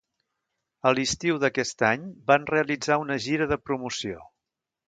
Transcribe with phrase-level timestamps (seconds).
[0.89, 4.27] A l'estiu d'aquest any van realitzar una gira de promoció.